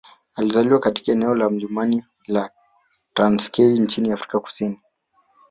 alizaliwa 0.35 0.79
katika 0.79 1.11
eneo 1.11 1.35
la 1.35 1.49
milimani 1.49 2.03
la 2.27 2.51
Transkei 3.13 3.79
nchini 3.79 4.11
Afrika 4.11 4.39
Kusini 4.39 4.79